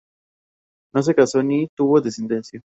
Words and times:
No 0.95 1.03
se 1.03 1.13
casó 1.13 1.43
ni 1.43 1.67
tuvo 1.77 2.01
descendencia. 2.01 2.59